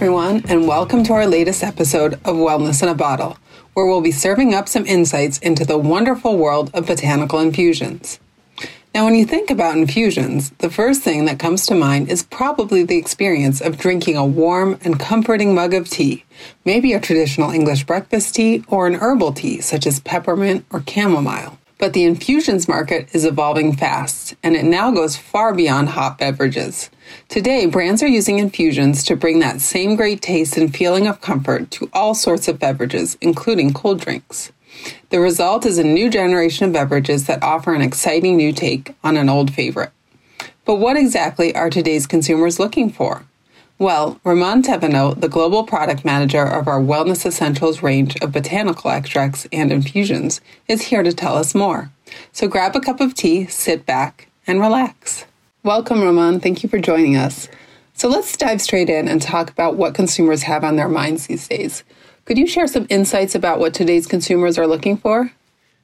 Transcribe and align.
everyone, 0.00 0.42
and 0.48 0.66
welcome 0.66 1.04
to 1.04 1.12
our 1.12 1.26
latest 1.26 1.62
episode 1.62 2.14
of 2.24 2.34
Wellness 2.34 2.82
in 2.82 2.88
a 2.88 2.94
Bottle, 2.94 3.36
where 3.74 3.84
we'll 3.84 4.00
be 4.00 4.10
serving 4.10 4.54
up 4.54 4.66
some 4.66 4.86
insights 4.86 5.36
into 5.40 5.62
the 5.62 5.76
wonderful 5.76 6.38
world 6.38 6.70
of 6.72 6.86
botanical 6.86 7.38
infusions. 7.38 8.18
Now, 8.94 9.04
when 9.04 9.14
you 9.14 9.26
think 9.26 9.50
about 9.50 9.76
infusions, 9.76 10.52
the 10.56 10.70
first 10.70 11.02
thing 11.02 11.26
that 11.26 11.38
comes 11.38 11.66
to 11.66 11.74
mind 11.74 12.08
is 12.08 12.22
probably 12.22 12.82
the 12.82 12.96
experience 12.96 13.60
of 13.60 13.76
drinking 13.76 14.16
a 14.16 14.24
warm 14.24 14.78
and 14.82 14.98
comforting 14.98 15.54
mug 15.54 15.74
of 15.74 15.90
tea, 15.90 16.24
maybe 16.64 16.94
a 16.94 17.00
traditional 17.00 17.50
English 17.50 17.84
breakfast 17.84 18.34
tea 18.34 18.64
or 18.68 18.86
an 18.86 18.94
herbal 18.94 19.34
tea 19.34 19.60
such 19.60 19.86
as 19.86 20.00
peppermint 20.00 20.64
or 20.70 20.82
chamomile. 20.88 21.58
But 21.80 21.94
the 21.94 22.04
infusions 22.04 22.68
market 22.68 23.08
is 23.14 23.24
evolving 23.24 23.74
fast, 23.74 24.34
and 24.42 24.54
it 24.54 24.64
now 24.64 24.90
goes 24.90 25.16
far 25.16 25.54
beyond 25.54 25.88
hot 25.88 26.18
beverages. 26.18 26.90
Today, 27.30 27.64
brands 27.64 28.02
are 28.02 28.06
using 28.06 28.38
infusions 28.38 29.02
to 29.04 29.16
bring 29.16 29.38
that 29.38 29.62
same 29.62 29.96
great 29.96 30.20
taste 30.20 30.58
and 30.58 30.76
feeling 30.76 31.06
of 31.06 31.22
comfort 31.22 31.70
to 31.72 31.88
all 31.94 32.14
sorts 32.14 32.48
of 32.48 32.58
beverages, 32.58 33.16
including 33.22 33.72
cold 33.72 33.98
drinks. 33.98 34.52
The 35.08 35.20
result 35.20 35.64
is 35.64 35.78
a 35.78 35.82
new 35.82 36.10
generation 36.10 36.66
of 36.66 36.74
beverages 36.74 37.26
that 37.26 37.42
offer 37.42 37.72
an 37.72 37.80
exciting 37.80 38.36
new 38.36 38.52
take 38.52 38.94
on 39.02 39.16
an 39.16 39.30
old 39.30 39.54
favorite. 39.54 39.90
But 40.66 40.76
what 40.76 40.98
exactly 40.98 41.54
are 41.54 41.70
today's 41.70 42.06
consumers 42.06 42.58
looking 42.58 42.90
for? 42.90 43.24
Well, 43.80 44.20
Ramon 44.24 44.62
Teveno, 44.62 45.18
the 45.18 45.26
global 45.26 45.64
product 45.64 46.04
manager 46.04 46.44
of 46.44 46.68
our 46.68 46.82
Wellness 46.82 47.24
Essentials 47.24 47.82
range 47.82 48.14
of 48.20 48.30
botanical 48.30 48.90
extracts 48.90 49.48
and 49.54 49.72
infusions, 49.72 50.42
is 50.68 50.82
here 50.82 51.02
to 51.02 51.14
tell 51.14 51.34
us 51.34 51.54
more. 51.54 51.90
So 52.30 52.46
grab 52.46 52.76
a 52.76 52.80
cup 52.80 53.00
of 53.00 53.14
tea, 53.14 53.46
sit 53.46 53.86
back, 53.86 54.28
and 54.46 54.60
relax. 54.60 55.24
Welcome, 55.62 56.02
Ramon. 56.02 56.40
Thank 56.40 56.62
you 56.62 56.68
for 56.68 56.78
joining 56.78 57.16
us. 57.16 57.48
So 57.94 58.06
let's 58.06 58.36
dive 58.36 58.60
straight 58.60 58.90
in 58.90 59.08
and 59.08 59.22
talk 59.22 59.48
about 59.48 59.76
what 59.76 59.94
consumers 59.94 60.42
have 60.42 60.62
on 60.62 60.76
their 60.76 60.90
minds 60.90 61.28
these 61.28 61.48
days. 61.48 61.82
Could 62.26 62.36
you 62.36 62.46
share 62.46 62.66
some 62.66 62.86
insights 62.90 63.34
about 63.34 63.60
what 63.60 63.72
today's 63.72 64.06
consumers 64.06 64.58
are 64.58 64.66
looking 64.66 64.98
for? 64.98 65.32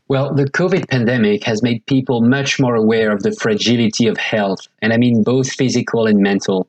Well, 0.09 0.35
the 0.35 0.51
COVID 0.51 0.91
pandemic 0.91 1.45
has 1.45 1.63
made 1.63 1.87
people 1.87 2.21
much 2.21 2.61
more 2.61 2.75
aware 2.75 3.11
of 3.11 3.23
the 3.23 3.35
fragility 3.41 4.07
of 4.07 4.19
health, 4.19 4.69
and 4.83 4.93
I 4.93 4.99
mean 4.99 5.23
both 5.23 5.51
physical 5.51 6.07
and 6.07 6.19
mental. 6.19 6.69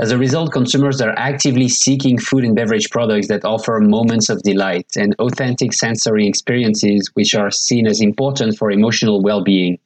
As 0.00 0.12
a 0.12 0.18
result, 0.18 0.52
consumers 0.52 1.00
are 1.00 1.12
actively 1.16 1.68
seeking 1.68 2.18
food 2.18 2.44
and 2.44 2.54
beverage 2.54 2.88
products 2.88 3.26
that 3.26 3.44
offer 3.44 3.80
moments 3.80 4.28
of 4.28 4.40
delight 4.42 4.86
and 4.96 5.12
authentic 5.18 5.72
sensory 5.72 6.28
experiences, 6.28 7.10
which 7.14 7.34
are 7.34 7.50
seen 7.50 7.84
as 7.88 8.00
important 8.00 8.56
for 8.56 8.70
emotional 8.70 9.20
well 9.20 9.42
being. 9.42 9.80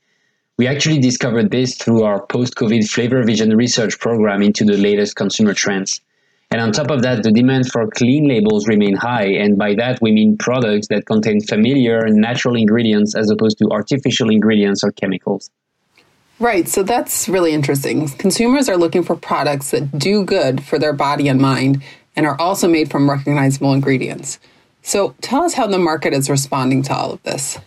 We 0.58 0.66
actually 0.66 0.98
discovered 0.98 1.50
this 1.50 1.77
through 1.77 2.02
our 2.02 2.27
post 2.27 2.56
COVID 2.56 2.86
flavor 2.90 3.24
vision 3.24 3.56
research 3.56 3.98
program 3.98 4.42
into 4.42 4.66
the 4.66 4.77
latest 4.77 5.16
consumer 5.16 5.55
trends. 5.55 6.02
And 6.50 6.60
on 6.60 6.72
top 6.72 6.90
of 6.90 7.00
that, 7.00 7.22
the 7.22 7.33
demand 7.33 7.72
for 7.72 7.88
clean 7.88 8.28
labels 8.28 8.68
remain 8.68 8.94
high, 8.94 9.28
and 9.28 9.56
by 9.56 9.74
that 9.77 9.98
we 10.02 10.12
mean 10.12 10.36
products 10.36 10.88
that 10.88 11.06
contain 11.06 11.40
familiar 11.40 12.06
natural 12.08 12.56
ingredients 12.56 13.14
as 13.14 13.30
opposed 13.30 13.56
to 13.60 13.70
artificial 13.70 14.28
ingredients 14.28 14.84
or 14.84 14.92
chemicals. 14.92 15.50
Right, 16.43 16.69
so 16.69 16.83
that's 16.83 17.29
really 17.29 17.53
interesting. 17.53 18.09
Consumers 18.09 18.69
are 18.69 18.77
looking 18.77 19.05
for 19.05 19.15
products 19.15 19.71
that 19.71 19.97
do 19.97 20.25
good 20.25 20.61
for 20.65 20.77
their 20.77 20.93
body 20.93 21.29
and 21.29 21.41
mind 21.41 21.85
and 22.17 22.27
are 22.27 22.37
also 22.41 22.67
made 22.67 22.91
from 22.91 23.09
recognizable 23.09 23.73
ingredients. 23.73 24.41
So 24.83 25.15
tell 25.20 25.45
us 25.45 25.55
how 25.55 25.69
the 25.69 25.79
market 25.79 26.13
is 26.13 26.29
responding 26.29 26.83
to 26.83 26.95
all 26.95 27.13
of 27.13 27.23
this. 27.23 27.61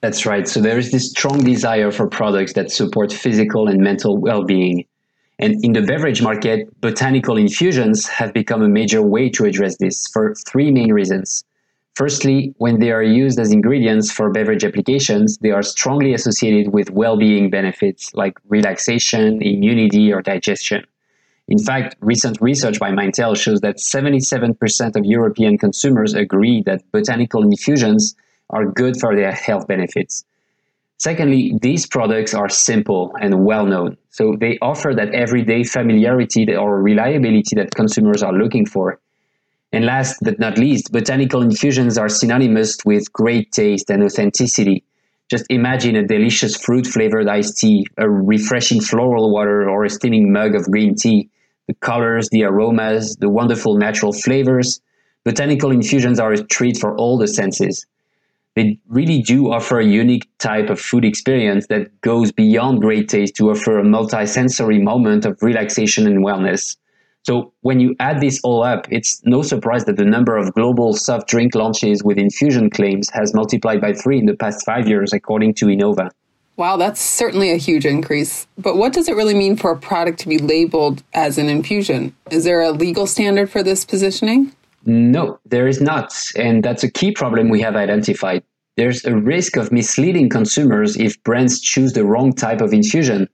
That's 0.00 0.24
right. 0.24 0.48
So 0.48 0.62
there 0.62 0.78
is 0.78 0.90
this 0.90 1.10
strong 1.10 1.44
desire 1.44 1.90
for 1.90 2.08
products 2.08 2.54
that 2.54 2.70
support 2.70 3.12
physical 3.12 3.68
and 3.68 3.82
mental 3.82 4.16
well 4.16 4.42
being. 4.42 4.86
And 5.38 5.62
in 5.62 5.74
the 5.74 5.82
beverage 5.82 6.22
market, 6.22 6.80
botanical 6.80 7.36
infusions 7.36 8.08
have 8.08 8.32
become 8.32 8.62
a 8.62 8.68
major 8.70 9.02
way 9.02 9.28
to 9.28 9.44
address 9.44 9.76
this 9.76 10.06
for 10.06 10.34
three 10.46 10.70
main 10.70 10.94
reasons. 10.94 11.44
Firstly, 11.94 12.52
when 12.58 12.80
they 12.80 12.90
are 12.90 13.04
used 13.04 13.38
as 13.38 13.52
ingredients 13.52 14.10
for 14.10 14.30
beverage 14.30 14.64
applications, 14.64 15.38
they 15.38 15.52
are 15.52 15.62
strongly 15.62 16.12
associated 16.12 16.72
with 16.72 16.90
well 16.90 17.16
being 17.16 17.50
benefits 17.50 18.12
like 18.14 18.36
relaxation, 18.48 19.40
immunity, 19.40 20.12
or 20.12 20.20
digestion. 20.20 20.84
In 21.46 21.58
fact, 21.58 21.94
recent 22.00 22.40
research 22.40 22.80
by 22.80 22.90
Mintel 22.90 23.36
shows 23.36 23.60
that 23.60 23.76
77% 23.76 24.96
of 24.96 25.04
European 25.04 25.56
consumers 25.56 26.14
agree 26.14 26.62
that 26.66 26.82
botanical 26.90 27.42
infusions 27.44 28.16
are 28.50 28.64
good 28.66 28.98
for 28.98 29.14
their 29.14 29.32
health 29.32 29.68
benefits. 29.68 30.24
Secondly, 30.96 31.56
these 31.60 31.86
products 31.86 32.34
are 32.34 32.48
simple 32.48 33.12
and 33.20 33.44
well 33.44 33.66
known, 33.66 33.96
so 34.10 34.36
they 34.40 34.58
offer 34.62 34.94
that 34.96 35.14
everyday 35.14 35.62
familiarity 35.62 36.56
or 36.56 36.82
reliability 36.82 37.54
that 37.56 37.74
consumers 37.74 38.22
are 38.22 38.32
looking 38.32 38.64
for. 38.66 38.98
And 39.74 39.86
last 39.86 40.18
but 40.22 40.38
not 40.38 40.56
least, 40.56 40.92
botanical 40.92 41.42
infusions 41.42 41.98
are 41.98 42.08
synonymous 42.08 42.78
with 42.84 43.12
great 43.12 43.50
taste 43.50 43.90
and 43.90 44.04
authenticity. 44.04 44.84
Just 45.28 45.46
imagine 45.50 45.96
a 45.96 46.06
delicious 46.06 46.56
fruit 46.56 46.86
flavored 46.86 47.26
iced 47.26 47.58
tea, 47.58 47.84
a 47.96 48.08
refreshing 48.08 48.80
floral 48.80 49.32
water, 49.32 49.68
or 49.68 49.84
a 49.84 49.90
steaming 49.90 50.32
mug 50.32 50.54
of 50.54 50.70
green 50.70 50.94
tea. 50.94 51.28
The 51.66 51.74
colors, 51.74 52.28
the 52.30 52.44
aromas, 52.44 53.16
the 53.16 53.28
wonderful 53.28 53.76
natural 53.76 54.12
flavors. 54.12 54.80
Botanical 55.24 55.72
infusions 55.72 56.20
are 56.20 56.32
a 56.32 56.44
treat 56.44 56.76
for 56.76 56.96
all 56.96 57.18
the 57.18 57.26
senses. 57.26 57.84
They 58.54 58.78
really 58.86 59.22
do 59.22 59.50
offer 59.50 59.80
a 59.80 59.84
unique 59.84 60.28
type 60.38 60.70
of 60.70 60.78
food 60.78 61.04
experience 61.04 61.66
that 61.66 62.00
goes 62.00 62.30
beyond 62.30 62.80
great 62.80 63.08
taste 63.08 63.34
to 63.38 63.50
offer 63.50 63.80
a 63.80 63.84
multi-sensory 63.84 64.80
moment 64.80 65.24
of 65.24 65.42
relaxation 65.42 66.06
and 66.06 66.24
wellness. 66.24 66.76
So 67.24 67.54
when 67.62 67.80
you 67.80 67.96
add 68.00 68.20
this 68.20 68.38
all 68.44 68.62
up, 68.62 68.86
it's 68.90 69.22
no 69.24 69.40
surprise 69.42 69.86
that 69.86 69.96
the 69.96 70.04
number 70.04 70.36
of 70.36 70.52
global 70.52 70.92
soft 70.92 71.26
drink 71.26 71.54
launches 71.54 72.04
with 72.04 72.18
infusion 72.18 72.68
claims 72.68 73.08
has 73.10 73.32
multiplied 73.32 73.80
by 73.80 73.94
three 73.94 74.18
in 74.18 74.26
the 74.26 74.36
past 74.36 74.64
five 74.66 74.86
years, 74.86 75.12
according 75.14 75.54
to 75.54 75.66
Innova. 75.66 76.10
Wow, 76.56 76.76
that's 76.76 77.00
certainly 77.00 77.50
a 77.50 77.56
huge 77.56 77.86
increase. 77.86 78.46
But 78.58 78.76
what 78.76 78.92
does 78.92 79.08
it 79.08 79.16
really 79.16 79.34
mean 79.34 79.56
for 79.56 79.72
a 79.72 79.76
product 79.76 80.20
to 80.20 80.28
be 80.28 80.38
labeled 80.38 81.02
as 81.14 81.38
an 81.38 81.48
infusion? 81.48 82.14
Is 82.30 82.44
there 82.44 82.60
a 82.60 82.70
legal 82.70 83.06
standard 83.06 83.50
for 83.50 83.62
this 83.62 83.86
positioning? 83.86 84.52
No, 84.84 85.40
there 85.46 85.66
is 85.66 85.80
not. 85.80 86.14
And 86.36 86.62
that's 86.62 86.84
a 86.84 86.90
key 86.90 87.10
problem 87.10 87.48
we 87.48 87.62
have 87.62 87.74
identified. 87.74 88.44
There's 88.76 89.04
a 89.04 89.16
risk 89.16 89.56
of 89.56 89.72
misleading 89.72 90.28
consumers 90.28 90.96
if 90.96 91.20
brands 91.22 91.60
choose 91.60 91.94
the 91.94 92.04
wrong 92.04 92.34
type 92.34 92.60
of 92.60 92.74
infusion. 92.74 93.28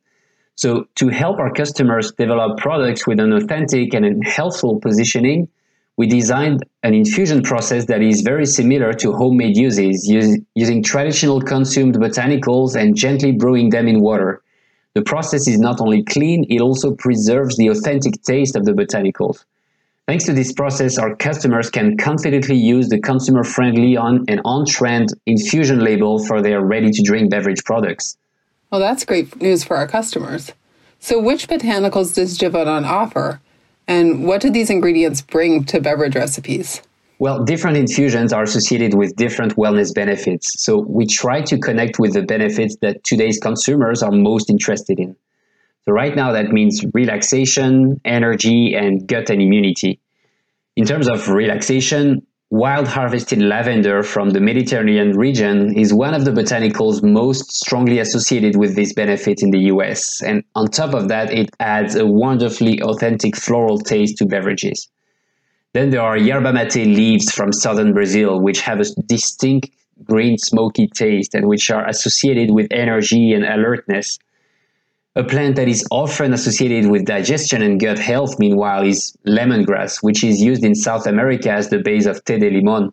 So 0.61 0.87
to 0.97 1.09
help 1.09 1.39
our 1.39 1.51
customers 1.51 2.13
develop 2.13 2.59
products 2.59 3.07
with 3.07 3.19
an 3.19 3.33
authentic 3.33 3.95
and 3.95 4.23
healthful 4.23 4.79
positioning, 4.79 5.49
we 5.97 6.07
designed 6.07 6.67
an 6.83 6.93
infusion 6.93 7.41
process 7.43 7.87
that 7.87 8.03
is 8.03 8.21
very 8.21 8.45
similar 8.45 8.93
to 8.93 9.15
homemade 9.15 9.57
uses, 9.57 10.07
using 10.07 10.83
traditional 10.83 11.41
consumed 11.41 11.95
botanicals 11.95 12.77
and 12.79 12.95
gently 12.95 13.33
brewing 13.33 13.71
them 13.71 13.89
in 13.89 14.03
water. 14.03 14.43
The 14.93 15.01
process 15.01 15.49
is 15.49 15.59
not 15.59 15.81
only 15.81 16.03
clean, 16.05 16.45
it 16.51 16.61
also 16.61 16.95
preserves 16.95 17.57
the 17.57 17.69
authentic 17.69 18.21
taste 18.21 18.55
of 18.55 18.67
the 18.67 18.73
botanicals. 18.73 19.47
Thanks 20.07 20.25
to 20.25 20.35
this 20.35 20.53
process, 20.53 20.99
our 20.99 21.17
customers 21.17 21.71
can 21.71 21.97
confidently 21.97 22.57
use 22.57 22.91
the 22.91 23.01
consumer 23.01 23.45
friendly 23.45 23.97
on 23.97 24.27
and 24.29 24.43
on 24.45 24.67
trend 24.67 25.09
infusion 25.25 25.83
label 25.83 26.23
for 26.27 26.43
their 26.43 26.61
ready 26.61 26.91
to 26.91 27.03
drink 27.03 27.31
beverage 27.31 27.65
products. 27.65 28.19
Well, 28.71 28.81
that's 28.81 29.05
great 29.05 29.41
news 29.43 29.65
for 29.65 29.77
our 29.77 29.89
customers. 29.89 30.53
So, 31.01 31.21
which 31.21 31.49
botanicals 31.49 32.15
does 32.15 32.39
Givaudan 32.39 32.85
offer? 32.85 33.41
And 33.89 34.25
what 34.25 34.41
do 34.41 34.51
these 34.51 34.71
ingredients 34.71 35.23
bring 35.23 35.65
to 35.65 35.81
beverage 35.81 36.15
recipes? 36.15 36.81
Well, 37.19 37.43
different 37.45 37.77
infusions 37.77 38.33
are 38.33 38.45
associated 38.45 38.95
with 38.95 39.17
different 39.17 39.57
wellness 39.57 39.93
benefits. 39.93 40.63
So, 40.63 40.79
we 40.79 41.07
try 41.07 41.41
to 41.43 41.59
connect 41.59 41.99
with 41.99 42.13
the 42.13 42.23
benefits 42.23 42.77
that 42.83 43.03
today's 43.03 43.41
consumers 43.41 44.05
are 44.05 44.13
most 44.13 44.51
interested 44.51 45.01
in. 45.01 45.17
So, 45.85 45.93
right 45.93 46.15
now, 46.15 46.33
that 46.33 46.53
means 46.53 46.85
relaxation, 46.95 48.01
energy, 48.05 48.75
and 48.77 49.09
gut 49.09 49.31
and 49.31 49.43
immunity. 49.43 49.99
In 50.77 50.85
terms 50.85 51.09
of 51.09 51.29
relaxation, 51.29 52.25
Wild 52.53 52.89
harvested 52.89 53.41
lavender 53.41 54.03
from 54.03 54.31
the 54.31 54.41
Mediterranean 54.41 55.17
region 55.17 55.73
is 55.79 55.95
one 55.95 56.15
of 56.15 56.25
the 56.25 56.33
botanicals 56.33 57.01
most 57.01 57.53
strongly 57.53 58.01
associated 58.01 58.57
with 58.57 58.75
this 58.75 58.93
benefit 58.93 59.41
in 59.41 59.53
the 59.53 59.71
US. 59.73 60.21
And 60.21 60.43
on 60.57 60.67
top 60.67 60.93
of 60.93 61.07
that, 61.07 61.33
it 61.33 61.51
adds 61.61 61.95
a 61.95 62.05
wonderfully 62.05 62.83
authentic 62.83 63.37
floral 63.37 63.79
taste 63.79 64.19
to 64.19 64.27
beverages. 64.27 64.89
Then 65.75 65.91
there 65.91 66.03
are 66.03 66.17
yerba 66.17 66.53
mate 66.53 66.75
leaves 66.75 67.31
from 67.31 67.53
southern 67.53 67.93
Brazil, 67.93 68.41
which 68.41 68.63
have 68.63 68.81
a 68.81 69.03
distinct 69.07 69.71
green 70.03 70.37
smoky 70.37 70.89
taste 70.89 71.37
and 71.37 71.47
which 71.47 71.71
are 71.71 71.87
associated 71.87 72.51
with 72.51 72.67
energy 72.73 73.33
and 73.33 73.45
alertness. 73.45 74.19
A 75.17 75.25
plant 75.25 75.57
that 75.57 75.67
is 75.67 75.85
often 75.91 76.33
associated 76.33 76.89
with 76.89 77.05
digestion 77.05 77.63
and 77.63 77.81
gut 77.81 77.99
health, 77.99 78.39
meanwhile, 78.39 78.87
is 78.87 79.13
lemongrass, 79.27 80.05
which 80.05 80.23
is 80.23 80.41
used 80.41 80.65
in 80.65 80.77
South 80.77 81.05
America 81.05 81.51
as 81.51 81.69
the 81.69 81.79
base 81.79 82.07
of 82.07 82.25
té 82.25 82.39
de 82.39 82.49
limon. 82.49 82.93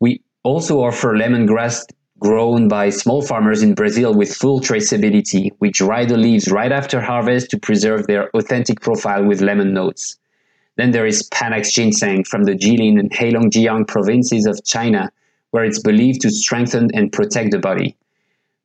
We 0.00 0.20
also 0.42 0.82
offer 0.82 1.14
lemongrass 1.14 1.86
grown 2.18 2.68
by 2.68 2.90
small 2.90 3.22
farmers 3.22 3.62
in 3.62 3.74
Brazil 3.74 4.12
with 4.12 4.34
full 4.34 4.60
traceability. 4.60 5.50
We 5.60 5.70
dry 5.70 6.04
the 6.04 6.18
leaves 6.18 6.52
right 6.52 6.70
after 6.70 7.00
harvest 7.00 7.50
to 7.52 7.58
preserve 7.58 8.06
their 8.06 8.28
authentic 8.36 8.82
profile 8.82 9.24
with 9.24 9.40
lemon 9.40 9.72
notes. 9.72 10.18
Then 10.76 10.90
there 10.90 11.06
is 11.06 11.26
Panax 11.30 11.72
ginseng 11.72 12.24
from 12.24 12.44
the 12.44 12.54
Jilin 12.54 13.00
and 13.00 13.10
Heilongjiang 13.10 13.88
provinces 13.88 14.44
of 14.44 14.62
China, 14.64 15.10
where 15.52 15.64
it's 15.64 15.80
believed 15.80 16.20
to 16.20 16.30
strengthen 16.30 16.90
and 16.92 17.10
protect 17.10 17.50
the 17.50 17.58
body. 17.58 17.96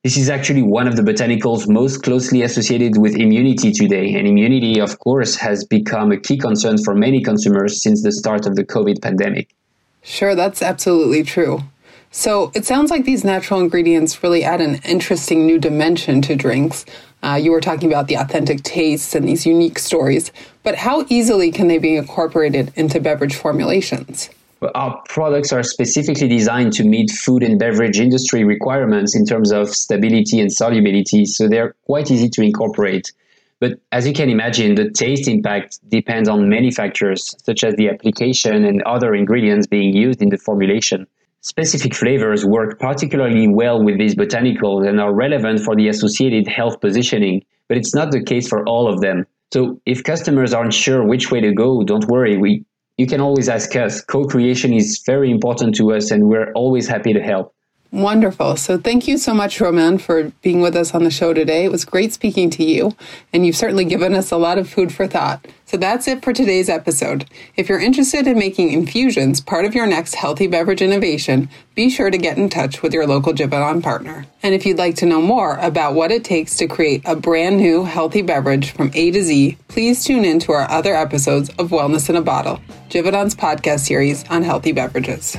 This 0.06 0.18
is 0.18 0.30
actually 0.30 0.62
one 0.62 0.88
of 0.88 0.98
the 0.98 1.02
botanicals 1.02 1.68
most 1.68 2.04
closely 2.04 2.44
associated 2.44 2.96
with 3.00 3.16
immunity 3.16 3.72
today, 3.72 4.14
and 4.14 4.28
immunity, 4.28 4.80
of 4.80 5.00
course, 5.00 5.36
has 5.38 5.66
become 5.66 6.12
a 6.12 6.18
key 6.18 6.38
concern 6.38 6.78
for 6.78 6.94
many 6.94 7.24
consumers 7.24 7.82
since 7.82 8.04
the 8.04 8.12
start 8.12 8.46
of 8.46 8.56
the 8.56 8.64
COVID 8.64 9.02
pandemic. 9.02 9.50
Sure, 10.04 10.36
that's 10.36 10.62
absolutely 10.62 11.24
true. 11.24 11.64
So 12.12 12.52
it 12.54 12.66
sounds 12.66 12.92
like 12.92 13.06
these 13.06 13.24
natural 13.24 13.60
ingredients 13.60 14.22
really 14.22 14.44
add 14.44 14.62
an 14.62 14.76
interesting 14.86 15.48
new 15.48 15.58
dimension 15.58 16.22
to 16.22 16.36
drinks. 16.36 16.86
Uh, 17.24 17.40
you 17.42 17.50
were 17.50 17.60
talking 17.60 17.92
about 17.92 18.08
the 18.08 18.14
authentic 18.14 18.62
tastes 18.62 19.16
and 19.16 19.28
these 19.28 19.48
unique 19.48 19.80
stories, 19.80 20.32
but 20.62 20.76
how 20.76 21.08
easily 21.10 21.52
can 21.52 21.68
they 21.68 21.80
be 21.80 21.96
incorporated 21.96 22.72
into 22.76 23.00
beverage 23.00 23.34
formulations? 23.34 24.30
Our 24.74 25.02
products 25.08 25.52
are 25.54 25.64
specifically 25.64 26.28
designed 26.28 26.74
to 26.74 26.84
meet 26.84 27.12
food 27.12 27.44
and 27.44 27.60
beverage 27.60 28.00
industry 28.00 28.44
requirements 28.44 29.16
in 29.16 29.26
terms 29.26 29.52
of 29.52 29.70
stability 29.70 30.40
and 30.40 30.52
solubility, 30.52 31.26
so 31.26 31.48
they're 31.48 31.76
quite 31.86 32.10
easy 32.10 32.30
to 32.30 32.42
incorporate. 32.42 33.12
But 33.60 33.80
as 33.92 34.08
you 34.08 34.14
can 34.14 34.30
imagine, 34.30 34.76
the 34.76 34.90
taste 34.90 35.28
impact 35.28 35.80
depends 35.90 36.28
on 36.28 36.50
many 36.50 36.72
factors, 36.72 37.36
such 37.44 37.64
as 37.64 37.76
the 37.76 37.90
application 37.90 38.66
and 38.66 38.82
other 38.84 39.14
ingredients 39.14 39.68
being 39.68 39.96
used 39.96 40.22
in 40.22 40.30
the 40.30 40.38
formulation. 40.38 41.08
Specific 41.42 41.94
flavors 41.94 42.46
work 42.46 42.80
particularly 42.80 43.48
well 43.48 43.84
with 43.84 43.98
these 43.98 44.16
botanicals 44.16 44.88
and 44.88 45.00
are 45.00 45.14
relevant 45.14 45.60
for 45.60 45.76
the 45.76 45.88
associated 45.88 46.48
health 46.48 46.82
positioning, 46.82 47.46
but 47.68 47.78
it's 47.78 47.94
not 47.94 48.12
the 48.12 48.24
case 48.24 48.48
for 48.48 48.64
all 48.68 48.92
of 48.92 49.02
them. 49.02 49.26
So 49.54 49.80
if 49.86 50.04
customers 50.04 50.54
aren't 50.54 50.74
sure 50.74 51.06
which 51.06 51.32
way 51.32 51.40
to 51.42 51.54
go, 51.54 51.84
don't 51.84 52.06
worry. 52.06 52.36
We, 52.36 52.66
you 52.98 53.08
can 53.08 53.22
always 53.22 53.50
ask 53.50 53.76
us. 53.76 54.02
Co-creation 54.02 54.74
is 54.74 55.02
very 55.06 55.32
important 55.32 55.76
to 55.76 55.94
us 55.94 56.12
and 56.12 56.28
we're 56.28 56.52
always 56.54 56.88
happy 56.88 57.14
to 57.14 57.22
help. 57.22 57.55
Wonderful. 57.96 58.58
So 58.58 58.78
thank 58.78 59.08
you 59.08 59.18
so 59.18 59.34
much, 59.34 59.62
Roman, 59.62 59.98
for 60.00 60.34
being 60.42 60.60
with 60.60 60.76
us 60.76 60.94
on 60.94 61.06
the 61.06 61.10
show 61.10 61.34
today. 61.34 61.64
It 61.64 61.72
was 61.72 61.86
great 61.86 62.12
speaking 62.12 62.50
to 62.50 62.64
you, 62.66 62.94
and 63.32 63.46
you've 63.46 63.56
certainly 63.56 63.86
given 63.86 64.14
us 64.14 64.32
a 64.32 64.38
lot 64.38 64.58
of 64.58 64.70
food 64.70 64.94
for 64.94 65.08
thought. 65.08 65.48
So 65.64 65.78
that's 65.78 66.06
it 66.10 66.22
for 66.22 66.34
today's 66.34 66.68
episode. 66.68 67.24
If 67.56 67.70
you're 67.70 67.80
interested 67.80 68.28
in 68.28 68.38
making 68.38 68.74
infusions 68.74 69.40
part 69.40 69.64
of 69.64 69.74
your 69.74 69.88
next 69.88 70.16
healthy 70.16 70.48
beverage 70.48 70.82
innovation, 70.82 71.50
be 71.74 71.90
sure 71.90 72.10
to 72.12 72.18
get 72.18 72.38
in 72.38 72.50
touch 72.50 72.82
with 72.82 72.94
your 72.94 73.08
local 73.08 73.32
Givaudan 73.32 73.82
partner. 73.82 74.26
And 74.44 74.54
if 74.54 74.66
you'd 74.66 74.78
like 74.78 74.96
to 74.96 75.06
know 75.06 75.22
more 75.22 75.56
about 75.60 75.94
what 75.94 76.12
it 76.12 76.26
takes 76.26 76.58
to 76.58 76.68
create 76.68 77.02
a 77.06 77.16
brand 77.16 77.56
new 77.56 77.86
healthy 77.86 78.22
beverage 78.22 78.72
from 78.72 78.92
A 78.94 79.12
to 79.12 79.24
Z, 79.24 79.58
please 79.70 80.04
tune 80.04 80.26
in 80.26 80.40
to 80.40 80.52
our 80.52 80.70
other 80.70 80.94
episodes 80.94 81.48
of 81.52 81.70
Wellness 81.70 82.10
in 82.10 82.18
a 82.18 82.22
Bottle, 82.22 82.60
Givaudan's 82.90 83.36
podcast 83.36 83.86
series 83.86 84.28
on 84.30 84.44
healthy 84.44 84.74
beverages. 84.74 85.38